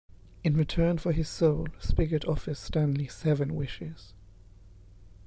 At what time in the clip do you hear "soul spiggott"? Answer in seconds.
1.29-2.27